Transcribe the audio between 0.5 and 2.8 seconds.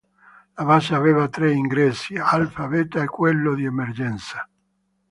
La base aveva tre ingressi, "alfa",